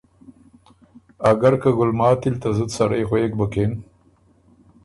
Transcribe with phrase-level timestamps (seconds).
[1.29, 3.71] اګر که ګلماتی ل ته زُت سړئ غوېک بُکِن